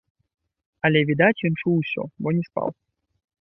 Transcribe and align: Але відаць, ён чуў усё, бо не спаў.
Але 0.89 0.99
відаць, 1.09 1.43
ён 1.49 1.53
чуў 1.61 1.77
усё, 1.83 2.03
бо 2.21 2.27
не 2.39 2.43
спаў. 2.49 2.67